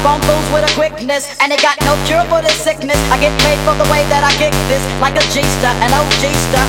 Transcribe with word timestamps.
On 0.00 0.16
fools 0.24 0.48
with 0.48 0.64
a 0.64 0.72
quickness, 0.72 1.28
and 1.44 1.52
they 1.52 1.60
got 1.60 1.76
no 1.84 1.92
cure 2.08 2.24
for 2.32 2.40
this 2.40 2.56
sickness. 2.56 2.96
I 3.12 3.20
get 3.20 3.36
paid 3.44 3.60
for 3.68 3.76
the 3.76 3.84
way 3.92 4.00
that 4.08 4.24
I 4.24 4.32
kick 4.40 4.56
this, 4.64 4.80
like 4.96 5.12
a 5.12 5.24
G-star, 5.28 5.76
an 5.76 5.92
OG-star. 5.92 6.64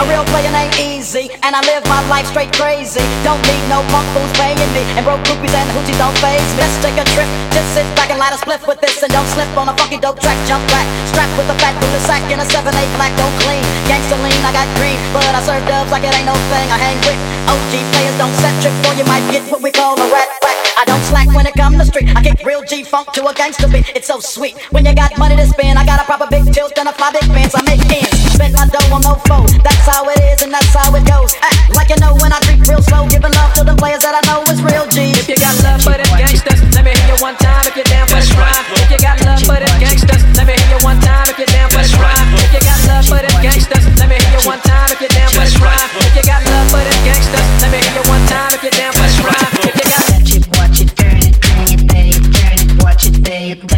A 0.00 0.04
real 0.08 0.24
player 0.32 0.48
named 0.48 0.72
Easy, 0.80 1.28
and 1.44 1.52
I 1.52 1.60
live 1.68 1.84
my 1.84 2.00
life 2.08 2.32
straight 2.32 2.50
crazy. 2.56 3.04
Don't 3.20 3.38
need 3.44 3.60
no 3.68 3.84
punk 3.92 4.08
fools 4.16 4.32
paying 4.40 4.56
me, 4.72 4.80
and 4.96 5.04
broke 5.04 5.20
groupies 5.28 5.52
and 5.52 5.68
hoochies 5.76 6.00
don't 6.00 6.16
phase 6.24 6.40
me. 6.56 6.64
Let's 6.64 6.76
take 6.80 6.96
a 6.96 7.04
trip, 7.12 7.28
just 7.52 7.68
sit 7.76 7.84
back 8.00 8.08
and 8.08 8.16
light 8.16 8.32
a 8.32 8.40
spliff 8.40 8.64
with 8.64 8.80
this, 8.80 8.96
and 9.04 9.12
don't 9.12 9.28
slip 9.36 9.52
on 9.60 9.68
a 9.68 9.74
funky 9.76 10.00
dope 10.00 10.16
track. 10.18 10.40
Jump 10.48 10.64
back, 10.72 10.88
strapped 11.12 11.36
with 11.36 11.52
a 11.52 11.56
fat 11.60 11.76
Buddha 11.84 12.00
sack 12.08 12.24
in 12.32 12.40
a 12.40 12.46
7-8 12.48 12.72
black, 12.96 13.12
don't 13.20 13.36
clean. 13.44 13.60
Gangsta 13.92 14.16
lean, 14.24 14.40
I 14.40 14.56
got 14.56 14.66
green, 14.80 14.96
but 15.12 15.28
I 15.36 15.44
serve 15.44 15.62
dubs 15.68 15.92
like 15.92 16.02
it 16.02 16.16
ain't 16.16 16.24
no 16.24 16.34
thing. 16.48 16.66
I 16.72 16.80
hang 16.80 16.96
with 17.04 17.20
OG 17.50 17.74
players, 17.90 18.14
don't 18.14 18.34
set 18.38 18.54
trip, 18.62 18.74
or 18.86 18.94
you 18.94 19.02
might 19.10 19.26
get 19.34 19.42
what 19.50 19.58
we 19.58 19.74
call 19.74 19.98
a 19.98 20.06
rat 20.14 20.30
pack. 20.38 20.54
I 20.78 20.86
don't 20.86 21.02
slack 21.10 21.26
when 21.34 21.44
it 21.50 21.54
come 21.58 21.74
to 21.76 21.84
street. 21.84 22.14
I 22.14 22.22
kick 22.22 22.46
real 22.46 22.62
G 22.62 22.84
funk 22.84 23.10
to 23.18 23.26
a 23.26 23.34
gangster 23.34 23.66
beat. 23.66 23.90
It's 23.98 24.06
so 24.06 24.20
sweet 24.22 24.54
when 24.70 24.86
you 24.86 24.94
got 24.94 25.18
money 25.18 25.34
to 25.34 25.46
spend. 25.50 25.74
I 25.76 25.84
got 25.84 25.98
a 25.98 26.06
proper 26.06 26.30
big 26.30 26.46
tilt 26.54 26.78
and 26.78 26.88
a 26.88 26.94
fly 26.94 27.10
big 27.10 27.26
pants. 27.34 27.58
I 27.58 27.62
make 27.66 27.82
ends, 27.90 28.14
spend 28.30 28.54
my 28.54 28.70
dough 28.70 28.94
on 28.94 29.02
no 29.02 29.18
foe. 29.26 29.44
That's 29.66 29.82
how 29.82 30.06
it 30.06 30.22
is 30.30 30.46
and 30.46 30.54
that's 30.54 30.70
how 30.70 30.94
it 30.94 31.02
goes. 31.10 31.34
Act 31.42 31.74
like 31.74 31.90
you 31.90 31.98
know 31.98 32.14
when 32.22 32.30
I 32.30 32.38
creep 32.46 32.62
real 32.70 32.82
slow, 32.86 33.10
giving 33.10 33.34
love 33.34 33.52
to 33.58 33.66
the 33.66 33.74
players 33.74 34.06
that 34.06 34.14
I 34.14 34.22
know 34.30 34.46
is 34.46 34.62
real 34.62 34.86
G. 34.86 35.10
If 35.18 35.26
you 35.26 35.36
got 35.42 35.58
love 35.66 35.82
for 35.82 35.98
them 35.98 36.06
gangsters, 36.14 36.62
let 36.70 36.86
me 36.86 36.94
hear 36.94 37.12
you 37.12 37.18
one 37.18 37.34
time. 37.42 37.66
If 37.66 37.74
you're 37.74 37.90
down 37.90 38.06
for 38.06 38.22
the 38.22 38.30
rhyme, 38.38 38.66
if 38.78 38.88
you 38.94 39.00
got 39.02 39.18
love 39.26 39.42
for 39.42 39.58
them 39.58 39.74
gangsters, 39.82 40.22
let 40.38 40.46
me 40.46 40.54
hear 40.54 40.78
you 40.78 40.80
one 40.86 41.02
time. 41.02 41.26
If 41.26 41.34
you're 41.34 41.50
down 41.50 41.66
for 41.74 41.82
the 41.82 41.98
rhyme, 41.98 42.30
if 42.46 42.50
you 42.54 42.62
got 42.62 42.78
love 42.86 43.04
for 43.10 43.18
them 43.18 43.34
gangsters, 43.42 43.84
let 43.98 44.06
me 44.06 44.16
hear 44.22 44.38
you 44.38 44.44
one 44.46 44.62
time. 44.62 44.79
If 44.90 45.00
you're 45.00 45.08
down 45.08 45.30
for 45.30 45.46
the 45.46 45.58
rhyme, 45.62 45.90
if 46.02 46.16
you 46.16 46.22
got 46.26 46.42
love 46.44 46.68
for 46.70 46.82
them 46.82 47.04
gangsters, 47.06 47.46
let 47.62 47.70
me 47.70 47.78
hear 47.78 47.94
you 47.94 48.04
one 48.10 48.26
time. 48.26 48.50
If 48.52 48.62
you're 48.62 48.74
down 48.74 48.92
for 48.92 49.06
the 49.06 49.22
rhyme, 49.22 49.54
if 49.62 49.74
you 49.74 49.90
got 49.90 50.10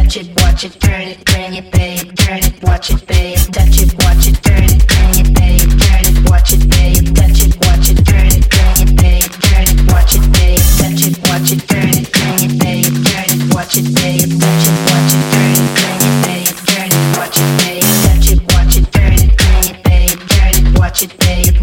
touch 0.02 0.16
it, 0.16 0.28
watch 0.40 0.64
it, 0.64 0.80
turn 0.80 1.02
it, 1.04 1.24
bring 1.24 1.54
it, 1.54 1.70
babe, 1.70 2.14
turn 2.16 2.40
it, 2.40 2.64
watch 2.64 2.90
it, 2.90 3.06
babe, 3.06 3.42
touch 3.52 3.80
it, 3.80 3.94
watch 4.00 4.26
it, 4.28 4.40
turn 4.42 4.68
it, 4.68 4.86
bring 4.88 5.16
it, 5.16 5.34
babe, 5.34 5.76
turn 5.76 6.04
it, 6.04 6.22
watch 6.24 6.50
it, 6.50 6.66
babe, 6.68 7.04
touch 7.12 7.40
it, 7.40 7.54
watch 7.60 7.88
it, 7.88 8.04
turn 8.04 8.28
it, 8.28 8.46
bring 8.48 8.76
it, 8.80 8.96
babe, 8.96 9.32
turn 9.44 9.66
it, 9.68 9.90
watch 9.92 10.14
it, 10.16 10.24
babe, 10.32 10.64
touch 10.76 11.02
it, 11.06 11.16
watch 11.28 11.52
it, 11.52 11.60
turn 11.68 11.88
it, 11.88 12.12
bring 12.12 12.40
it, 12.44 12.52
babe, 12.60 12.92
turn 13.04 13.28
it, 13.32 13.54
watch 13.54 13.76
it, 13.76 13.86
babe, 13.96 14.32
touch 14.40 14.64
it, 14.64 14.76
watch 14.88 15.12
it, 15.12 15.24
turn 15.32 15.52
it, 15.52 15.68
bring 15.76 16.00
it, 16.00 16.14
babe, 16.24 16.56
turn 16.68 16.90
it, 16.90 17.18
watch 17.18 17.38
it, 17.38 17.48
babe, 17.58 17.71
watch 20.92 21.04
it, 21.04 21.18
babe, 21.18 21.61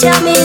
tell 0.00 0.22
me 0.24 0.39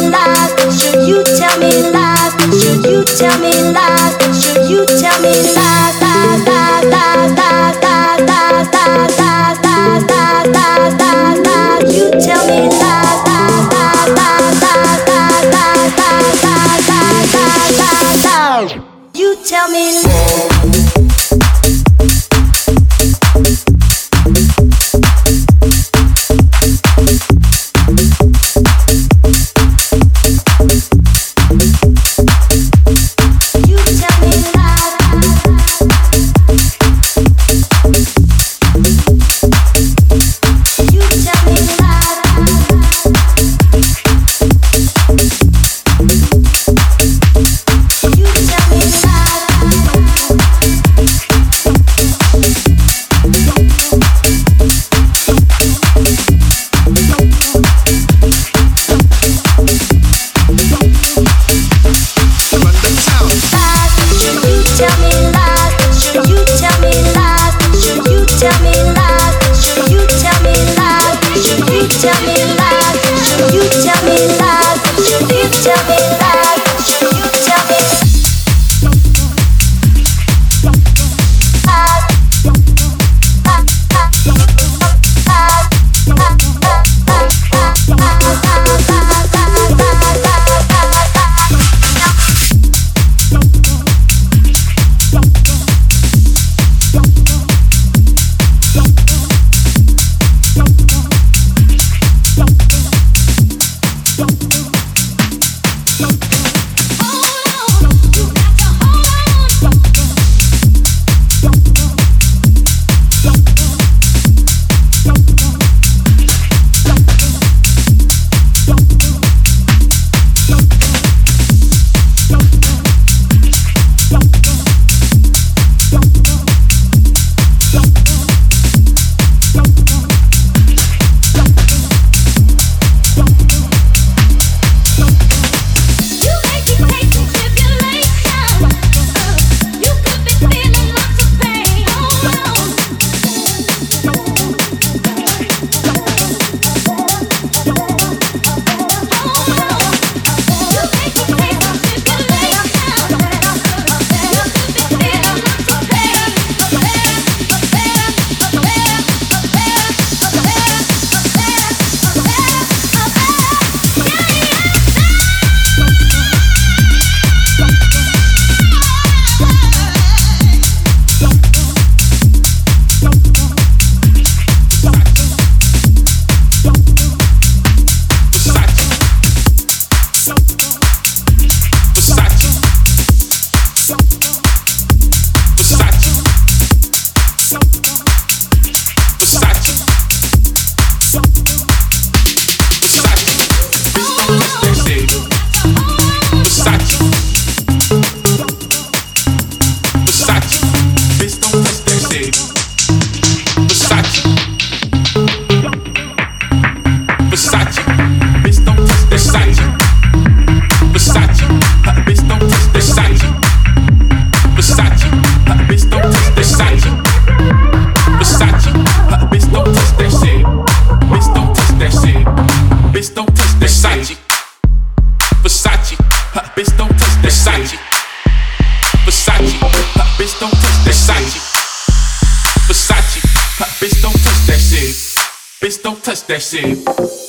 they 236.27 236.39
see. 236.39 237.24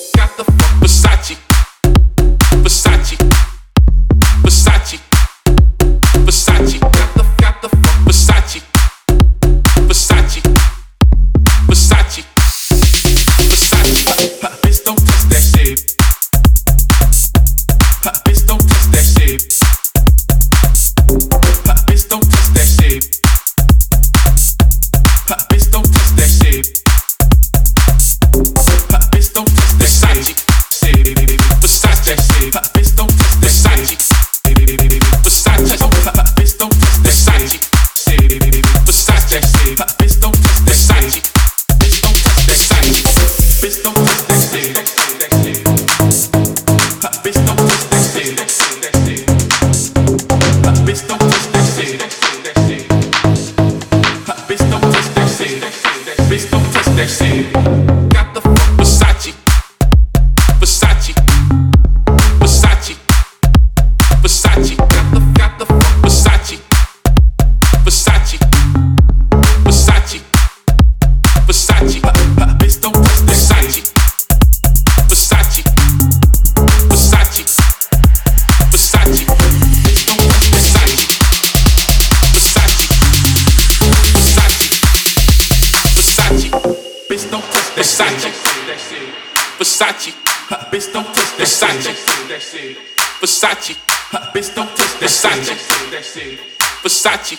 Versace. 96.87 97.37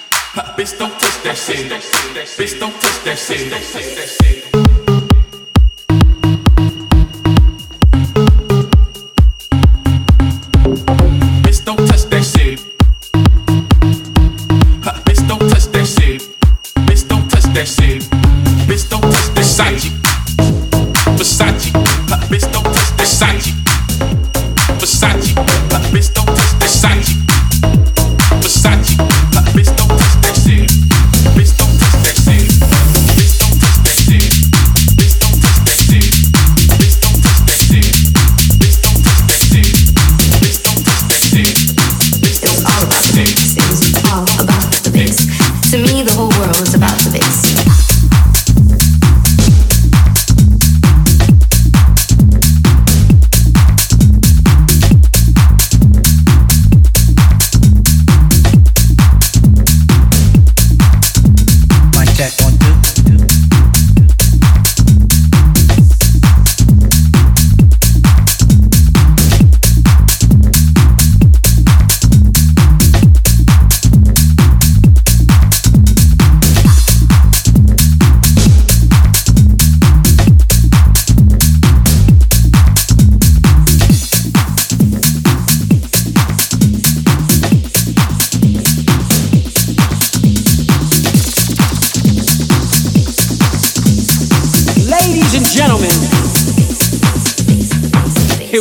Bitch, 0.57 0.77
don't 0.77 0.91
touch 0.99 1.23
that 1.23 1.37
shit. 1.37 1.71
Bitch, 2.37 2.59
don't 2.59 2.73
touch 2.81 3.03
that 3.05 3.17
shit. 3.17 4.56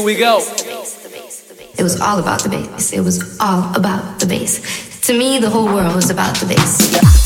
we 0.07 0.15
go. 0.15 0.39
It 0.39 1.83
was 1.83 2.01
all 2.01 2.21
about 2.21 2.41
the 2.45 2.49
bass. 2.49 2.93
It 2.93 3.01
was 3.01 3.39
all 3.41 3.75
about 3.75 4.21
the 4.21 4.27
bass. 4.27 5.01
To 5.01 5.19
me, 5.19 5.41
the 5.41 5.51
whole 5.51 5.67
world 5.67 5.97
was 5.97 6.11
about 6.11 6.37
the 6.37 6.47
bass. 6.47 7.26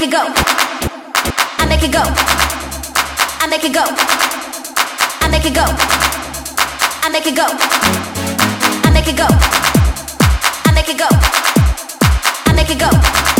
make 0.00 0.08
it 0.08 0.12
go. 0.12 0.32
I 1.58 1.66
make 1.68 1.82
it 1.82 1.92
go. 1.92 2.00
I 3.40 3.46
make 3.50 3.64
it 3.64 3.74
go. 3.74 3.84
I 5.20 5.28
make 5.28 5.44
it 5.44 5.54
go. 5.54 5.64
I 7.02 7.10
make 7.10 7.26
it 7.26 7.36
go. 7.36 7.44
I 8.82 8.90
make 8.94 9.08
it 9.08 9.16
go. 9.18 9.26
I 10.64 10.72
make 10.72 10.88
it 10.88 10.96
go. 10.96 11.08
I 12.46 12.52
make 12.54 12.70
it 12.70 12.78
go. 12.78 13.39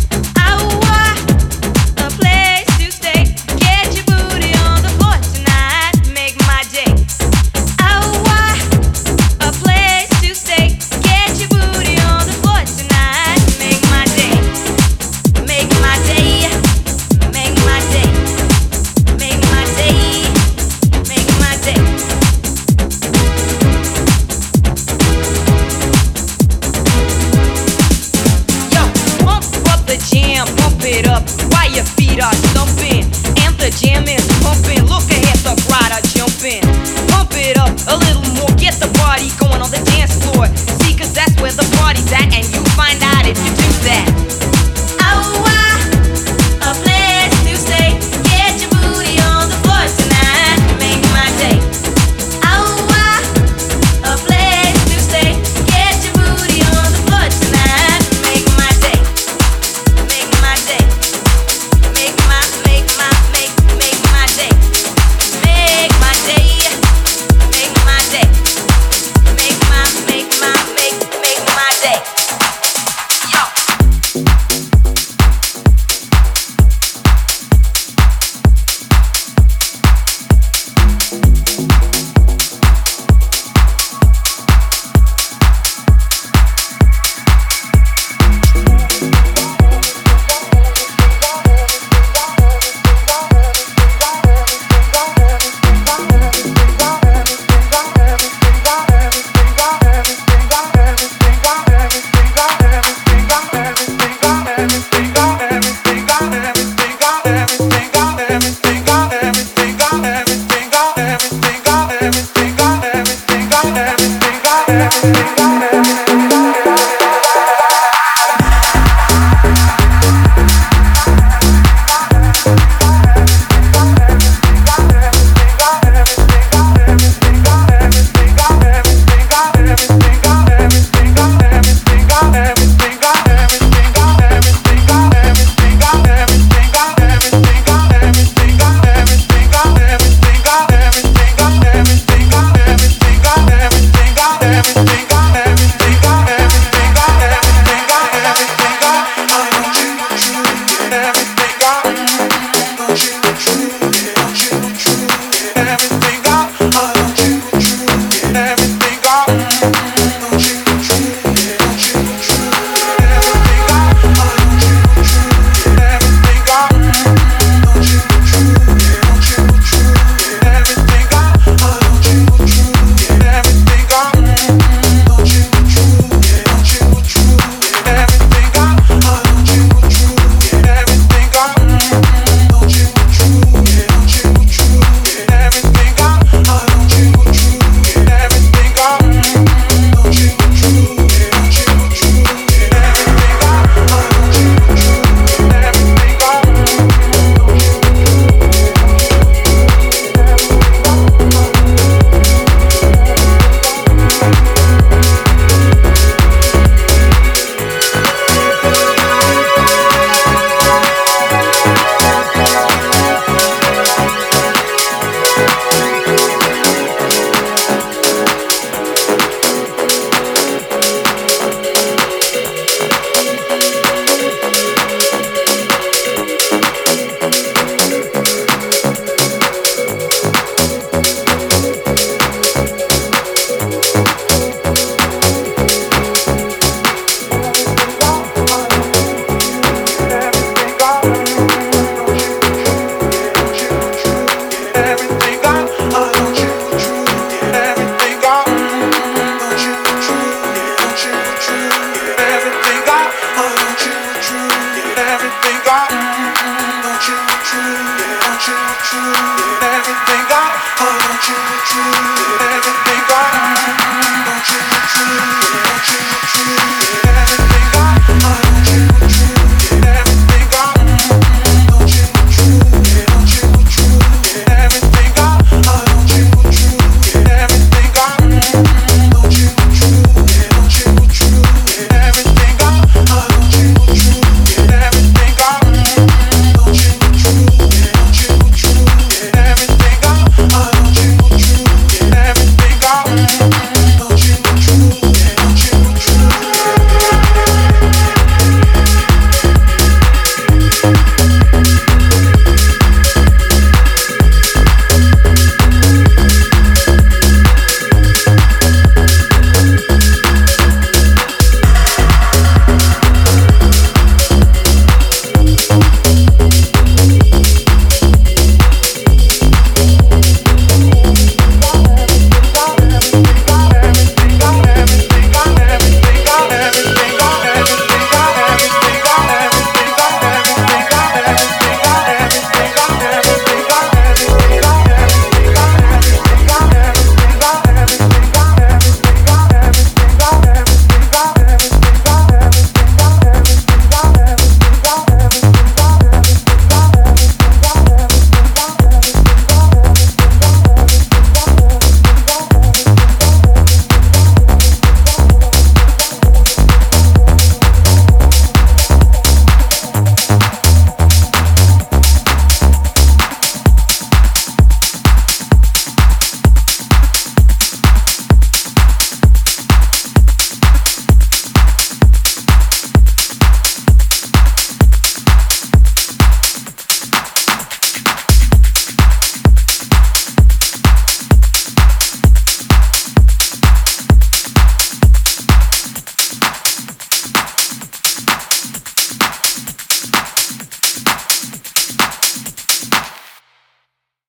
Bye. 115.21 115.60